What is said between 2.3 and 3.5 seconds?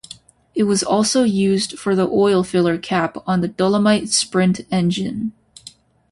filler cap on the